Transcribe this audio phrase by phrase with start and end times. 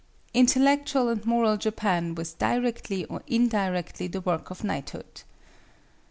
[0.33, 5.21] Intellectual and moral Japan was directly or indirectly the work of Knighthood.